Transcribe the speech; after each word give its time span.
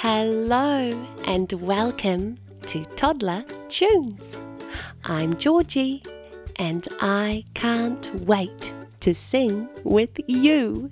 Hello 0.00 0.92
and 1.24 1.50
welcome 1.54 2.36
to 2.66 2.84
Toddler 2.96 3.46
Tunes. 3.70 4.42
I'm 5.04 5.34
Georgie 5.38 6.02
and 6.56 6.86
I 7.00 7.44
can't 7.54 8.14
wait 8.26 8.74
to 9.00 9.14
sing 9.14 9.70
with 9.84 10.20
you. 10.26 10.90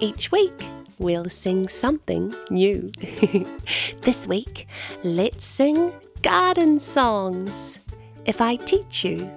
Each 0.00 0.32
week 0.32 0.64
we'll 0.98 1.28
sing 1.28 1.68
something 1.68 2.34
new. 2.50 2.90
this 4.02 4.26
week, 4.26 4.66
let's 5.04 5.44
sing 5.44 5.92
garden 6.22 6.80
songs. 6.80 7.78
If 8.24 8.40
I 8.40 8.56
teach 8.56 9.04
you, 9.04 9.30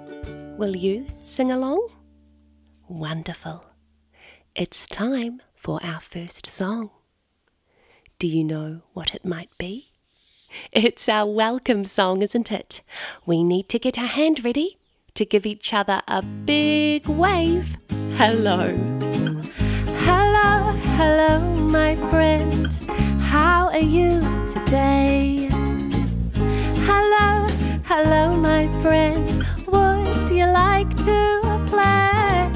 will 0.57 0.75
you 0.75 1.05
sing 1.21 1.51
along? 1.51 1.87
Wonderful. 2.87 3.63
It's 4.55 4.87
time 4.87 5.39
for 5.53 5.79
our 5.83 5.99
first 5.99 6.47
song. 6.47 6.89
Do 8.23 8.29
you 8.29 8.45
know 8.45 8.83
what 8.93 9.13
it 9.13 9.25
might 9.25 9.49
be? 9.57 9.91
It's 10.71 11.09
our 11.09 11.29
welcome 11.29 11.83
song, 11.83 12.21
isn't 12.21 12.53
it? 12.53 12.81
We 13.25 13.43
need 13.43 13.67
to 13.67 13.77
get 13.77 13.99
our 13.99 14.05
hand 14.05 14.45
ready 14.45 14.77
to 15.15 15.25
give 15.25 15.45
each 15.45 15.73
other 15.73 16.01
a 16.07 16.21
big 16.21 17.05
wave. 17.09 17.75
Hello. 18.13 18.77
Hello, 20.07 20.71
hello, 20.95 21.41
my 21.67 21.97
friend. 22.09 22.71
How 23.19 23.67
are 23.71 23.79
you 23.97 24.21
today? 24.47 25.49
Hello, 26.87 27.45
hello, 27.83 28.37
my 28.37 28.69
friend. 28.81 29.45
Would 29.67 30.29
you 30.29 30.45
like 30.45 30.95
to 31.03 31.41
play? 31.67 32.49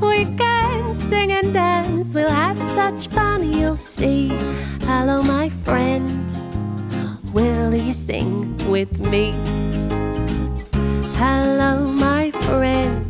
We 0.00 0.24
can 0.36 0.96
sing 1.08 1.30
and 1.30 1.54
dance. 1.54 2.12
We'll 2.12 2.28
have 2.28 2.41
such 2.82 3.06
fun, 3.14 3.52
you'll 3.52 3.76
see. 3.76 4.28
Hello, 4.90 5.22
my 5.22 5.48
friend. 5.64 6.28
Will 7.32 7.72
you 7.72 7.94
sing 7.94 8.56
with 8.68 8.92
me? 8.98 9.30
Hello, 11.22 11.86
my 11.86 12.32
friend. 12.46 13.06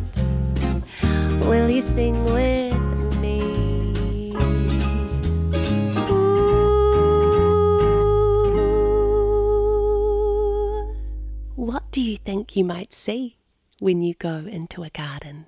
Will 1.49 1.69
you 1.71 1.81
sing 1.81 2.23
with 2.25 3.19
me? 3.19 3.39
What 11.55 11.83
do 11.91 11.99
you 11.99 12.17
think 12.17 12.55
you 12.55 12.63
might 12.63 12.93
see 12.93 13.37
when 13.79 14.01
you 14.01 14.13
go 14.13 14.35
into 14.57 14.83
a 14.83 14.91
garden? 14.91 15.47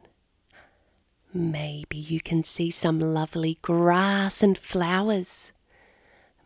Maybe 1.37 1.97
you 1.97 2.21
can 2.21 2.45
see 2.45 2.71
some 2.71 2.97
lovely 2.97 3.59
grass 3.61 4.41
and 4.41 4.57
flowers. 4.57 5.51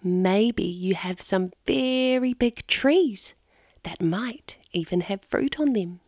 Maybe 0.01 0.63
you 0.63 0.95
have 0.95 1.21
some 1.21 1.51
very 1.67 2.33
big 2.33 2.65
trees 2.65 3.35
that 3.83 4.01
might 4.01 4.57
even 4.71 5.01
have 5.01 5.21
fruit 5.21 5.59
on 5.59 5.73
them. 5.73 5.99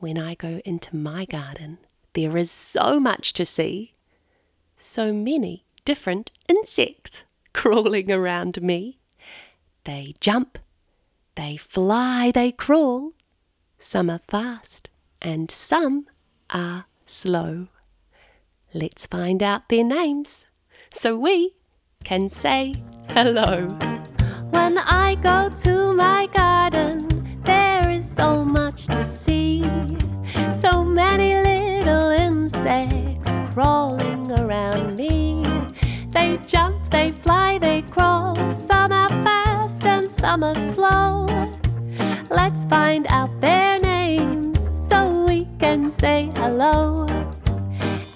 When 0.00 0.18
I 0.18 0.34
go 0.34 0.60
into 0.64 0.96
my 0.96 1.24
garden, 1.24 1.78
there 2.14 2.36
is 2.36 2.50
so 2.50 2.98
much 2.98 3.32
to 3.34 3.46
see, 3.46 3.92
so 4.76 5.12
many 5.12 5.64
different 5.84 6.32
insects 6.48 7.22
crawling 7.52 8.10
around 8.10 8.60
me. 8.60 8.98
They 9.84 10.14
jump, 10.20 10.58
they 11.36 11.56
fly, 11.56 12.32
they 12.34 12.50
crawl. 12.50 13.12
Some 13.78 14.10
are 14.10 14.22
fast, 14.26 14.90
and 15.22 15.48
some 15.48 16.08
are 16.50 16.86
slow. 17.06 17.68
Let's 18.74 19.06
find 19.06 19.42
out 19.42 19.68
their 19.68 19.84
names 19.84 20.46
so 20.90 21.16
we 21.16 21.54
can 22.04 22.28
say 22.28 22.82
hello. 23.10 23.68
When 24.50 24.78
I 24.78 25.16
go 25.22 25.48
to 25.62 25.94
my 25.94 26.26
garden, 26.26 27.40
there 27.44 27.88
is 27.90 28.08
so 28.08 28.44
much 28.44 28.86
to 28.86 29.02
see. 29.04 29.62
So 30.60 30.84
many 30.84 31.34
little 31.34 32.10
insects 32.10 33.38
crawling 33.52 34.32
around 34.32 34.96
me. 34.96 35.44
They 36.10 36.38
jump, 36.46 36.90
they 36.90 37.12
fly, 37.12 37.58
they 37.58 37.82
crawl. 37.82 38.34
Some 38.54 38.92
are 38.92 39.08
fast 39.08 39.84
and 39.84 40.10
some 40.10 40.42
are 40.42 40.54
slow. 40.74 41.26
Let's 42.30 42.64
find 42.66 43.06
out 43.08 43.40
their 43.40 43.65
say 45.96 46.30
hello. 46.36 47.06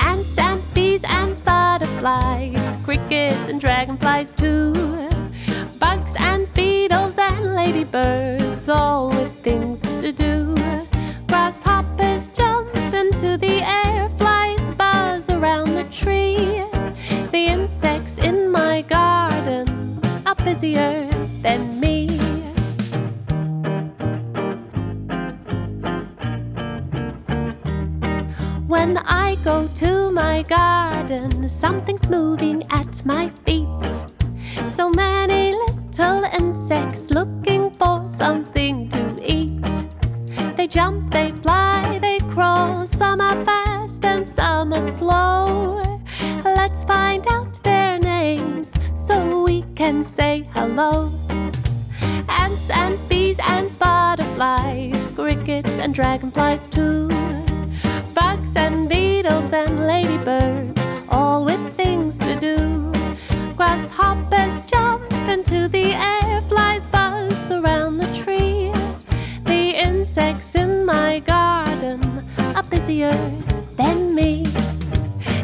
Ants 0.01 0.37
and 0.37 0.63
bees 0.75 1.03
and 1.05 1.43
butterflies, 1.45 2.77
crickets 2.85 3.49
and 3.49 3.59
dragonflies 3.59 4.35
too. 4.35 4.80
When 28.71 28.99
I 28.99 29.35
go 29.43 29.67
to 29.67 30.13
my 30.13 30.43
garden, 30.43 31.49
something's 31.49 32.09
moving 32.09 32.63
at 32.71 33.05
my 33.05 33.29
feet. 33.45 33.83
So 34.77 34.89
many 34.89 35.53
little 35.55 36.23
insects 36.23 37.11
looking 37.11 37.73
for 37.73 38.09
something 38.09 38.89
to 38.91 39.19
eat. 39.27 39.67
They 40.55 40.69
jump, 40.69 41.11
they 41.11 41.33
fly, 41.43 41.99
they 42.01 42.21
crawl. 42.31 42.87
Some 42.87 43.21
are 43.21 43.45
fast 43.45 44.05
and 44.05 44.29
some 44.29 44.73
are 44.73 44.91
slow. 44.93 45.83
Let's 46.45 46.85
find 46.85 47.27
out 47.27 47.61
their 47.65 47.99
names 47.99 48.79
so 48.95 49.43
we 49.43 49.63
can 49.75 50.05
say 50.05 50.49
hello. 50.55 51.11
Ants 52.29 52.71
and 52.71 52.97
bees 53.09 53.41
and 53.43 53.77
butterflies, 53.81 55.11
crickets 55.17 55.81
and 55.81 55.93
dragonflies 55.93 56.69
too. 56.69 57.09
And 58.56 58.88
beetles 58.88 59.53
and 59.53 59.87
ladybirds, 59.87 60.81
all 61.09 61.44
with 61.44 61.75
things 61.77 62.19
to 62.19 62.34
do. 62.38 62.93
Grasshoppers 63.56 64.62
jump 64.62 65.12
into 65.28 65.69
the 65.69 65.93
air, 65.94 66.41
flies 66.43 66.87
buzz 66.89 67.50
around 67.50 67.99
the 67.99 68.06
tree. 68.22 68.72
The 69.44 69.77
insects 69.77 70.55
in 70.55 70.84
my 70.84 71.21
garden 71.21 72.25
are 72.55 72.62
busier 72.65 73.12
than 73.77 74.15
me. 74.15 74.44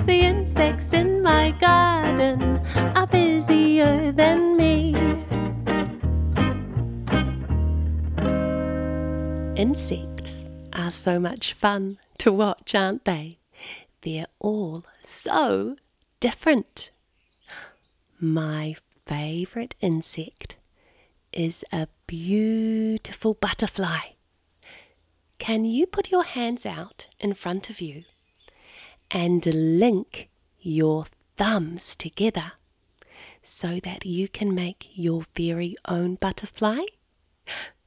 The 0.06 0.20
insects 0.22 0.92
in 0.92 1.22
my 1.22 1.52
garden 1.52 2.60
are 2.94 3.06
busier 3.06 4.12
than 4.12 4.56
me. 4.56 4.94
Insects 9.56 10.44
are 10.74 10.90
so 10.90 11.18
much 11.18 11.54
fun 11.54 11.98
to 12.18 12.32
watch, 12.32 12.74
aren't 12.74 13.04
they? 13.04 13.38
They're 14.02 14.26
all 14.38 14.84
so 15.00 15.76
different. 16.20 16.90
My 18.20 18.76
favourite 19.04 19.74
insect 19.80 20.56
is 21.32 21.64
a 21.72 21.88
beautiful 22.06 23.34
butterfly. 23.34 24.00
Can 25.38 25.64
you 25.64 25.86
put 25.86 26.10
your 26.10 26.24
hands 26.24 26.64
out 26.64 27.08
in 27.20 27.34
front 27.34 27.68
of 27.68 27.80
you 27.80 28.04
and 29.10 29.44
link 29.46 30.28
your 30.58 31.04
thumbs 31.36 31.94
together 31.94 32.52
so 33.42 33.78
that 33.80 34.06
you 34.06 34.28
can 34.28 34.54
make 34.54 34.90
your 34.94 35.22
very 35.34 35.76
own 35.86 36.14
butterfly? 36.14 36.84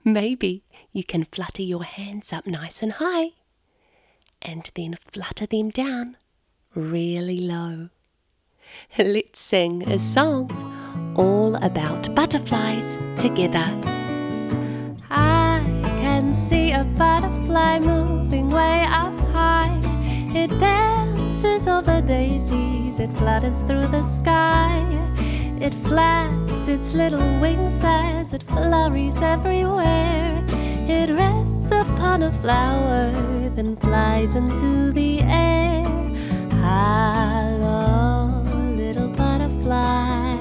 Maybe 0.03 0.63
you 0.91 1.03
can 1.03 1.25
flutter 1.25 1.63
your 1.63 1.83
hands 1.83 2.31
up 2.31 2.45
nice 2.45 2.81
and 2.83 2.93
high 2.93 3.31
and 4.41 4.69
then 4.75 4.95
flutter 4.95 5.45
them 5.45 5.69
down 5.69 6.17
really 6.75 7.39
low. 7.39 7.89
Let's 8.97 9.39
sing 9.39 9.83
a 9.89 9.97
song 9.97 10.49
all 11.15 11.55
about 11.63 12.13
butterflies 12.13 12.97
together. 13.17 13.65
I 15.09 15.61
can 15.83 16.33
see 16.33 16.71
a 16.71 16.83
butterfly 16.83 17.79
moving 17.79 18.47
way 18.49 18.85
up 18.87 19.17
high. 19.31 19.79
It 20.35 20.49
dances 20.59 21.67
over 21.67 22.01
daisies, 22.01 22.99
it 22.99 23.11
flutters 23.13 23.63
through 23.63 23.87
the 23.87 24.03
sky. 24.03 24.85
It 25.59 25.73
flaps 25.73 26.67
its 26.67 26.93
little 26.93 27.39
wings 27.39 27.81
as 27.83 28.33
it 28.33 28.43
flurries 28.43 29.21
everywhere. 29.21 30.45
It 30.87 31.09
rests 31.09 31.71
upon 31.71 32.21
a 32.23 32.31
flower, 32.33 33.11
and 33.59 33.77
flies 33.81 34.35
into 34.35 34.93
the 34.93 35.19
air. 35.23 35.83
Hello, 36.63 38.41
little 38.73 39.09
butterfly. 39.09 40.37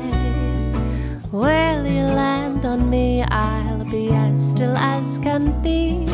Will 1.33 1.85
you 1.85 2.05
land 2.05 2.65
on 2.65 2.89
me? 2.89 3.25
I'll 3.25 3.85
be 3.87 4.11
as 4.11 4.51
still 4.51 4.77
as 4.77 5.19
can 5.19 5.61
be. 5.63 6.07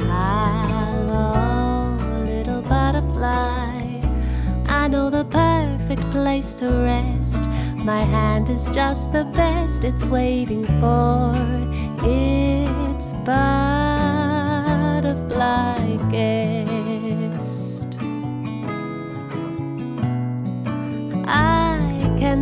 Hello, 0.00 1.96
little 2.24 2.62
butterfly. 2.62 4.00
I 4.66 4.88
know 4.88 5.10
the 5.10 5.24
perfect 5.26 6.02
place 6.10 6.56
to 6.56 6.66
rest. 6.72 7.48
My 7.84 8.02
hand 8.02 8.50
is 8.50 8.68
just 8.70 9.12
the 9.12 9.26
best, 9.26 9.84
it's 9.84 10.06
waiting 10.06 10.64
for. 10.80 11.32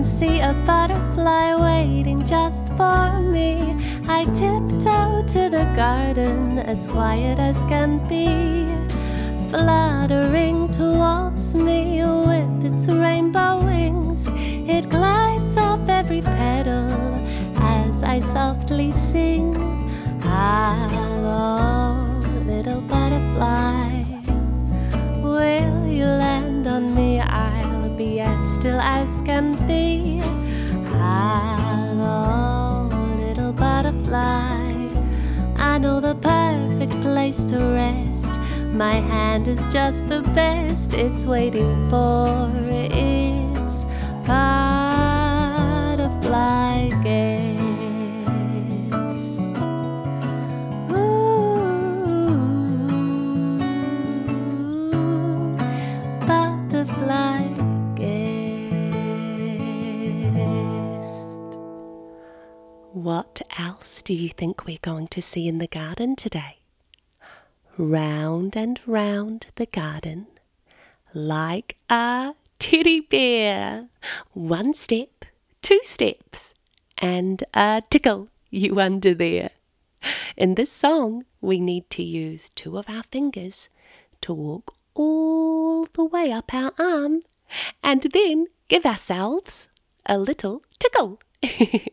See 0.04 0.40
a 0.40 0.52
butterfly 0.64 1.54
waiting 1.54 2.24
just 2.24 2.68
for 2.76 3.18
me. 3.20 3.76
I 4.08 4.24
tiptoe 4.24 5.22
to 5.34 5.48
the 5.50 5.66
garden 5.76 6.58
as 6.58 6.86
quiet 6.86 7.38
as 7.38 7.56
can 7.64 7.98
be, 8.08 8.66
fluttering 9.50 10.70
towards 10.70 11.54
me 11.54 12.02
with 12.02 12.64
its 12.64 12.88
rainbow 12.88 13.62
wings. 13.64 14.28
It 14.32 14.88
glides 14.88 15.56
off 15.56 15.88
every 15.88 16.22
petal 16.22 16.90
as 17.56 18.02
I 18.02 18.20
softly 18.20 18.92
sing. 18.92 19.54
Ah, 20.24 20.88
Hello, 20.90 22.20
little 22.46 22.80
butterfly. 22.82 23.99
Still 28.60 28.80
as 28.80 29.22
can 29.22 29.56
be. 29.66 30.20
Hello, 30.92 32.90
little 33.16 33.54
butterfly. 33.54 34.90
I 35.56 35.78
know 35.78 35.98
the 35.98 36.14
perfect 36.16 36.92
place 37.00 37.48
to 37.50 37.56
rest. 37.56 38.38
My 38.74 38.96
hand 38.96 39.48
is 39.48 39.64
just 39.72 40.06
the 40.10 40.20
best. 40.34 40.92
It's 40.92 41.24
waiting 41.24 41.88
for 41.88 42.50
its 42.68 43.84
butterfly 44.26 44.89
What 63.10 63.42
else 63.58 64.02
do 64.02 64.14
you 64.14 64.28
think 64.28 64.64
we're 64.64 64.78
going 64.82 65.08
to 65.08 65.20
see 65.20 65.48
in 65.48 65.58
the 65.58 65.66
garden 65.66 66.14
today? 66.14 66.58
Round 67.76 68.56
and 68.56 68.78
round 68.86 69.48
the 69.56 69.66
garden, 69.66 70.28
like 71.12 71.76
a 71.90 72.34
teddy 72.60 73.00
bear. 73.00 73.88
One 74.32 74.74
step, 74.74 75.24
two 75.60 75.80
steps, 75.82 76.54
and 76.98 77.42
a 77.52 77.82
tickle 77.90 78.28
you 78.48 78.78
under 78.78 79.12
there. 79.12 79.50
In 80.36 80.54
this 80.54 80.70
song, 80.70 81.24
we 81.40 81.60
need 81.60 81.90
to 81.90 82.04
use 82.04 82.48
two 82.50 82.78
of 82.78 82.88
our 82.88 83.02
fingers 83.02 83.68
to 84.20 84.32
walk 84.32 84.76
all 84.94 85.84
the 85.86 86.04
way 86.04 86.30
up 86.30 86.54
our 86.54 86.72
arm 86.78 87.22
and 87.82 88.02
then 88.12 88.46
give 88.68 88.86
ourselves 88.86 89.66
a 90.06 90.16
little 90.16 90.62
tickle. 90.78 91.18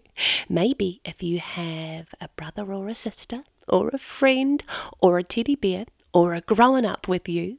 Maybe 0.49 1.01
if 1.03 1.21
you 1.21 1.39
have 1.39 2.13
a 2.21 2.29
brother 2.35 2.71
or 2.71 2.87
a 2.87 2.95
sister, 2.95 3.41
or 3.67 3.89
a 3.89 3.97
friend, 3.97 4.63
or 4.99 5.17
a 5.17 5.23
teddy 5.23 5.55
bear, 5.55 5.85
or 6.13 6.33
a 6.33 6.41
grown 6.41 6.85
up 6.85 7.07
with 7.07 7.27
you, 7.27 7.57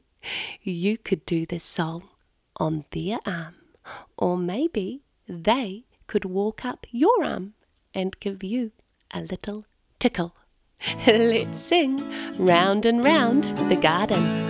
you 0.61 0.97
could 0.97 1.25
do 1.25 1.45
this 1.45 1.63
song 1.63 2.09
on 2.57 2.85
their 2.91 3.19
arm. 3.25 3.55
Or 4.17 4.37
maybe 4.37 5.01
they 5.27 5.85
could 6.07 6.25
walk 6.25 6.65
up 6.65 6.87
your 6.91 7.23
arm 7.23 7.53
and 7.93 8.19
give 8.19 8.43
you 8.43 8.71
a 9.13 9.21
little 9.21 9.65
tickle. 9.99 10.35
Let's 11.07 11.59
sing 11.59 12.03
round 12.37 12.85
and 12.85 13.03
round 13.03 13.43
the 13.69 13.75
garden. 13.75 14.47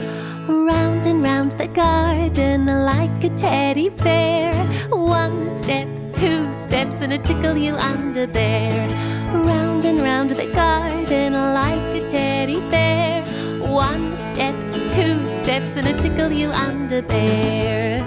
Round 0.47 1.06
and 1.06 1.24
round 1.24 1.51
the 1.53 1.68
garden 1.68 2.65
like 2.65 3.24
a 3.24 3.30
teddy 3.30 3.89
bear. 3.89 4.53
One 4.89 5.50
step, 5.63 5.88
two 6.19 6.51
steps, 6.51 6.95
and 7.00 7.13
a 7.13 7.18
tickle 7.18 7.57
you 7.57 7.75
under 7.75 8.25
there. 8.27 8.89
Round 9.31 9.86
and 9.86 10.01
round 10.01 10.31
the 10.31 10.48
garden 10.51 11.31
like 11.31 11.95
a 11.95 12.12
teddy 12.12 12.60
bear. 12.69 13.24
One 13.62 14.18
step, 14.33 14.56
two 14.95 15.16
steps, 15.39 15.71
and 15.77 15.88
a 15.88 15.94
tickle 16.01 16.31
you 16.31 16.50
under 16.50 17.01
there. 17.01 18.04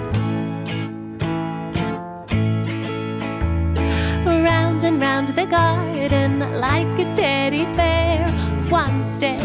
Round 4.27 4.83
and 4.83 5.01
round 5.01 5.29
the 5.29 5.47
garden 5.47 6.39
like 6.65 6.99
a 6.99 7.05
teddy 7.15 7.65
bear. 7.77 8.29
One 8.69 9.03
step, 9.15 9.41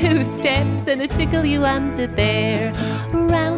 two 0.00 0.22
steps, 0.38 0.86
and 0.86 1.02
a 1.02 1.08
tickle 1.08 1.44
you 1.44 1.64
under 1.64 2.06
there. 2.06 2.72
Round 3.12 3.51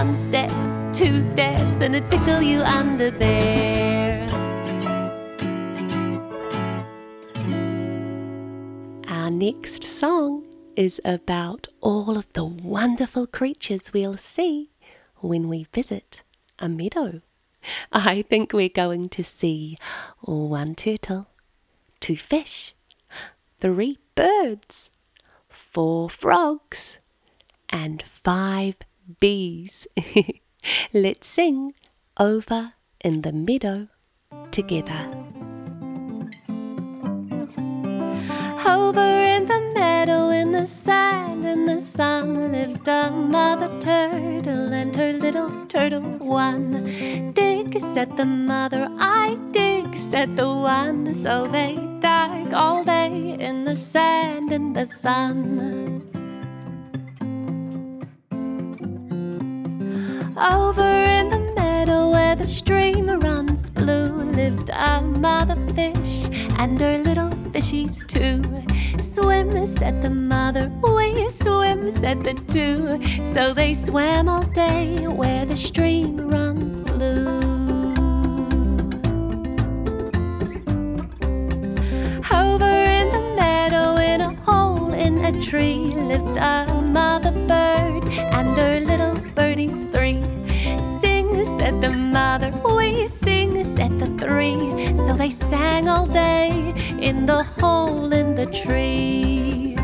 One 0.00 0.16
step, 0.30 0.48
two 0.94 1.20
steps, 1.20 1.82
and 1.82 1.94
a 1.94 2.00
tickle 2.08 2.40
you 2.40 2.62
under 2.62 3.10
there. 3.10 4.26
Our 9.08 9.30
next 9.30 9.84
song 9.84 10.46
is 10.74 11.02
about 11.04 11.68
all 11.82 12.16
of 12.16 12.32
the 12.32 12.46
wonderful 12.46 13.26
creatures 13.26 13.92
we'll 13.92 14.16
see 14.16 14.70
when 15.16 15.48
we 15.50 15.66
visit 15.74 16.22
a 16.58 16.70
meadow. 16.70 17.20
I 17.92 18.22
think 18.22 18.54
we're 18.54 18.70
going 18.70 19.10
to 19.10 19.22
see 19.22 19.76
one 20.22 20.76
turtle, 20.76 21.26
two 22.00 22.16
fish, 22.16 22.74
three 23.58 23.98
birds, 24.14 24.88
four 25.50 26.08
frogs, 26.08 26.96
and 27.68 28.00
five 28.02 28.76
bees. 29.18 29.86
Let's 30.92 31.26
sing 31.26 31.74
over 32.18 32.74
in 33.00 33.22
the 33.22 33.32
meadow 33.32 33.88
together. 34.50 35.08
Over 38.66 39.08
in 39.34 39.46
the 39.46 39.72
meadow, 39.74 40.28
in 40.28 40.52
the 40.52 40.66
sand, 40.66 41.44
in 41.44 41.66
the 41.66 41.80
sun, 41.80 42.52
lived 42.52 42.86
a 42.86 43.10
mother 43.10 43.70
turtle 43.80 44.72
and 44.72 44.94
her 44.94 45.12
little 45.12 45.66
turtle 45.66 46.02
one. 46.18 47.32
Dig, 47.32 47.80
said 47.94 48.16
the 48.16 48.26
mother, 48.26 48.88
I 48.98 49.36
dig, 49.50 49.96
said 50.10 50.36
the 50.36 50.48
one. 50.48 51.14
So 51.22 51.46
they 51.46 51.76
dug 52.00 52.52
all 52.52 52.84
day 52.84 53.36
in 53.38 53.64
the 53.64 53.76
sand, 53.76 54.52
in 54.52 54.72
the 54.74 54.86
sun. 54.86 55.99
Over 60.40 61.02
in 61.04 61.28
the 61.28 61.52
meadow 61.54 62.10
where 62.10 62.34
the 62.34 62.46
stream 62.46 63.06
runs 63.20 63.68
blue 63.68 64.08
lived 64.08 64.70
a 64.72 65.02
mother 65.02 65.54
fish 65.74 66.30
and 66.56 66.80
her 66.80 66.96
little 66.96 67.28
fishies 67.52 67.94
too. 68.08 68.40
Swim, 69.12 69.66
said 69.76 70.02
the 70.02 70.08
mother, 70.08 70.72
we 70.82 71.28
swim, 71.28 71.90
said 71.90 72.24
the 72.24 72.32
two. 72.48 72.98
So 73.34 73.52
they 73.52 73.74
swam 73.74 74.30
all 74.30 74.40
day 74.40 75.06
where 75.06 75.44
the 75.44 75.56
stream 75.56 76.16
runs 76.16 76.80
blue. 76.80 77.40
Over 82.32 82.72
in 82.98 83.12
the 83.12 83.34
meadow, 83.36 83.96
in 83.96 84.22
a 84.22 84.34
hole 84.46 84.94
in 84.94 85.22
a 85.22 85.38
tree, 85.42 85.92
lived 85.92 86.38
a 86.38 86.66
mother 86.82 87.32
bird 87.46 88.04
and 88.08 88.58
her 88.58 88.80
little 88.80 89.19
said 91.70 91.82
the 91.82 91.90
mother, 91.90 92.50
we 92.74 93.06
sing, 93.06 93.62
said 93.76 93.92
the 94.00 94.08
three. 94.18 94.96
So 94.96 95.14
they 95.14 95.30
sang 95.30 95.88
all 95.88 96.06
day 96.06 96.74
in 96.98 97.26
the 97.26 97.44
hole 97.44 98.12
in 98.12 98.34
the 98.34 98.46
tree. 98.46 99.76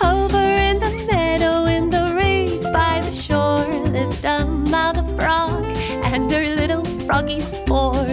Over 0.00 0.46
in 0.68 0.78
the 0.80 1.04
meadow, 1.06 1.66
in 1.66 1.90
the 1.90 2.14
reeds 2.16 2.64
by 2.70 3.02
the 3.02 3.14
shore, 3.14 3.66
lived 3.90 4.24
a 4.24 4.46
mother 4.46 5.04
frog 5.16 5.62
and 6.04 6.32
her 6.32 6.54
little 6.56 6.84
froggies 7.06 7.50
four. 7.66 8.06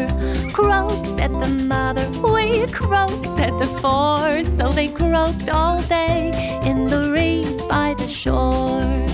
Croak, 0.51 1.05
said 1.17 1.31
the 1.31 1.47
mother, 1.47 2.05
we 2.33 2.67
croak, 2.67 3.23
said 3.37 3.53
the 3.61 3.69
four. 3.81 4.43
So 4.57 4.73
they 4.73 4.89
croaked 4.89 5.49
all 5.49 5.81
day 5.83 6.31
in 6.65 6.85
the 6.87 7.11
reeds 7.11 7.63
by 7.67 7.93
the 7.93 8.09
shore. 8.09 9.06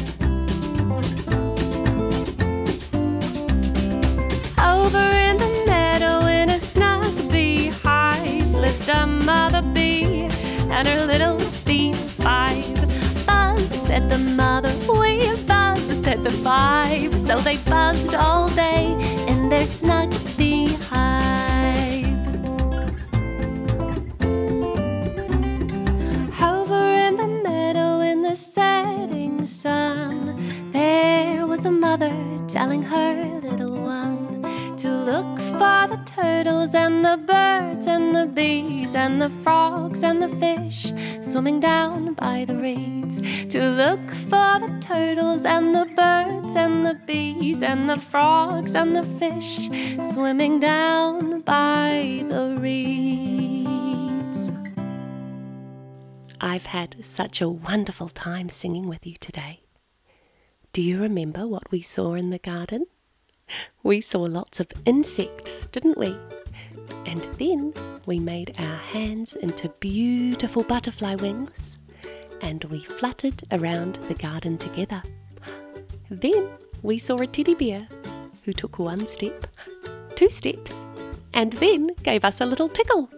and 10.73 10.87
her 10.87 11.05
little 11.05 11.39
feet 11.65 11.95
five. 11.95 12.75
Buzz, 13.27 13.61
said 13.85 14.09
the 14.09 14.17
mother, 14.17 14.73
we 14.89 15.35
buzz, 15.45 15.79
said 16.03 16.23
the 16.23 16.31
five. 16.31 17.13
So 17.27 17.39
they 17.41 17.57
buzzed 17.57 18.15
all 18.15 18.49
day 18.49 18.85
in 19.27 19.49
their 19.49 19.67
snug 19.67 20.11
beehive. 20.35 22.17
Over 26.41 26.83
in 27.07 27.17
the 27.17 27.29
meadow 27.43 27.99
in 28.01 28.23
the 28.23 28.35
setting 28.35 29.45
sun, 29.45 30.41
there 30.71 31.45
was 31.45 31.65
a 31.65 31.71
mother 31.71 32.15
telling 32.47 32.81
her 32.81 33.39
little 33.43 33.77
one 33.77 34.41
to 34.77 34.89
look 34.89 35.37
for 35.59 35.87
the 35.93 36.02
turtles 36.43 36.75
and 36.75 37.05
the 37.05 37.15
birds 37.25 37.87
and 37.87 38.13
the 38.13 38.25
bees 38.25 38.93
and 38.95 39.21
the 39.21 39.29
frogs 39.43 40.03
and 40.03 40.21
the 40.21 40.27
fish 40.27 40.91
swimming 41.21 41.61
down 41.61 42.13
by 42.15 42.43
the 42.43 42.57
reeds 42.57 43.21
to 43.47 43.61
look 43.69 44.11
for 44.29 44.59
the 44.59 44.77
turtles 44.81 45.45
and 45.45 45.73
the 45.73 45.85
birds 45.95 46.53
and 46.57 46.85
the 46.85 46.99
bees 47.05 47.61
and 47.61 47.89
the 47.89 47.95
frogs 47.95 48.75
and 48.75 48.93
the 48.93 49.03
fish 49.19 49.69
swimming 50.11 50.59
down 50.59 51.39
by 51.41 52.25
the 52.27 52.57
reeds. 52.59 54.51
I've 56.41 56.65
had 56.65 57.05
such 57.05 57.39
a 57.39 57.47
wonderful 57.47 58.09
time 58.09 58.49
singing 58.49 58.89
with 58.89 59.07
you 59.07 59.13
today. 59.13 59.61
Do 60.73 60.81
you 60.81 60.99
remember 60.99 61.47
what 61.47 61.71
we 61.71 61.79
saw 61.79 62.15
in 62.15 62.31
the 62.31 62.39
garden? 62.39 62.87
We 63.83 64.01
saw 64.01 64.21
lots 64.21 64.59
of 64.59 64.67
insects, 64.85 65.67
didn't 65.67 65.97
we? 65.97 66.15
And 67.05 67.23
then 67.37 67.73
we 68.05 68.19
made 68.19 68.55
our 68.59 68.77
hands 68.77 69.35
into 69.35 69.69
beautiful 69.79 70.63
butterfly 70.63 71.15
wings 71.15 71.77
and 72.41 72.63
we 72.65 72.79
fluttered 72.79 73.41
around 73.51 73.95
the 74.07 74.13
garden 74.13 74.57
together. 74.57 75.01
Then 76.09 76.49
we 76.81 76.97
saw 76.97 77.17
a 77.17 77.25
teddy 77.25 77.55
bear 77.55 77.87
who 78.43 78.51
took 78.51 78.77
one 78.77 79.07
step, 79.07 79.47
two 80.15 80.29
steps, 80.29 80.85
and 81.33 81.53
then 81.53 81.91
gave 82.03 82.25
us 82.25 82.41
a 82.41 82.45
little 82.45 82.67
tickle. 82.67 83.09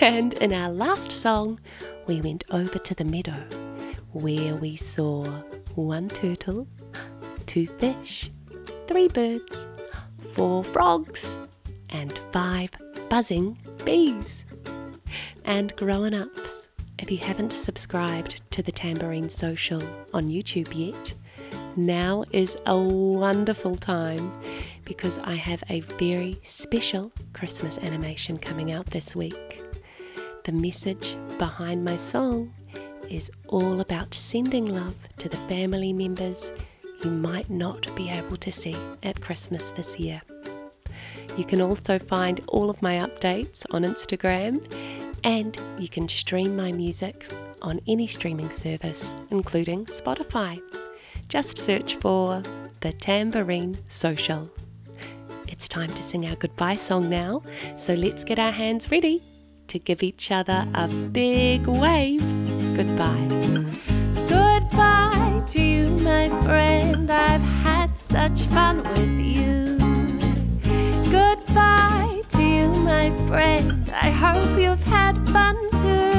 And 0.00 0.32
in 0.34 0.52
our 0.52 0.70
last 0.70 1.12
song, 1.12 1.60
we 2.06 2.22
went 2.22 2.44
over 2.50 2.78
to 2.78 2.94
the 2.94 3.04
meadow 3.04 3.44
where 4.12 4.54
we 4.54 4.76
saw 4.76 5.24
one 5.74 6.08
turtle, 6.08 6.66
two 7.44 7.66
fish, 7.66 8.30
three 8.90 9.06
birds, 9.06 9.68
four 10.32 10.64
frogs, 10.64 11.38
and 11.90 12.18
five 12.32 12.72
buzzing 13.08 13.56
bees. 13.84 14.44
And 15.44 15.74
grown 15.76 16.12
ups, 16.12 16.66
if 16.98 17.08
you 17.08 17.18
haven't 17.18 17.52
subscribed 17.52 18.40
to 18.50 18.64
the 18.64 18.72
Tambourine 18.72 19.28
Social 19.28 19.80
on 20.12 20.26
YouTube 20.26 20.74
yet, 20.74 21.14
now 21.76 22.24
is 22.32 22.56
a 22.66 22.76
wonderful 22.76 23.76
time 23.76 24.32
because 24.84 25.20
I 25.20 25.34
have 25.34 25.62
a 25.68 25.82
very 25.82 26.40
special 26.42 27.12
Christmas 27.32 27.78
animation 27.78 28.38
coming 28.38 28.72
out 28.72 28.86
this 28.86 29.14
week. 29.14 29.62
The 30.42 30.52
message 30.52 31.16
behind 31.38 31.84
my 31.84 31.94
song 31.94 32.52
is 33.08 33.30
all 33.46 33.80
about 33.80 34.14
sending 34.14 34.66
love 34.66 34.96
to 35.18 35.28
the 35.28 35.36
family 35.36 35.92
members 35.92 36.52
you 37.04 37.10
might 37.10 37.50
not 37.50 37.94
be 37.96 38.10
able 38.10 38.36
to 38.36 38.52
see 38.52 38.76
at 39.02 39.20
Christmas 39.20 39.70
this 39.72 39.98
year. 39.98 40.22
You 41.36 41.44
can 41.44 41.60
also 41.60 41.98
find 41.98 42.40
all 42.48 42.70
of 42.70 42.82
my 42.82 42.98
updates 42.98 43.64
on 43.70 43.82
Instagram 43.82 44.64
and 45.24 45.56
you 45.78 45.88
can 45.88 46.08
stream 46.08 46.56
my 46.56 46.72
music 46.72 47.32
on 47.62 47.80
any 47.86 48.06
streaming 48.06 48.50
service, 48.50 49.14
including 49.30 49.86
Spotify. 49.86 50.60
Just 51.28 51.58
search 51.58 51.96
for 51.96 52.42
The 52.80 52.92
Tambourine 52.92 53.78
Social. 53.88 54.50
It's 55.46 55.68
time 55.68 55.92
to 55.92 56.02
sing 56.02 56.26
our 56.26 56.36
goodbye 56.36 56.76
song 56.76 57.10
now, 57.10 57.42
so 57.76 57.94
let's 57.94 58.24
get 58.24 58.38
our 58.38 58.52
hands 58.52 58.90
ready 58.90 59.22
to 59.68 59.78
give 59.78 60.02
each 60.02 60.30
other 60.30 60.66
a 60.74 60.88
big 60.88 61.66
wave 61.66 62.22
goodbye. 62.76 63.99
much 68.30 68.42
fun 68.46 68.82
with 68.84 69.18
you. 69.18 69.76
Goodbye 71.10 72.22
to 72.30 72.42
you, 72.42 72.68
my 72.84 73.10
friend. 73.26 73.90
I 73.90 74.10
hope 74.10 74.56
you've 74.58 74.82
had 74.84 75.16
fun 75.30 75.56
too. 75.82 76.09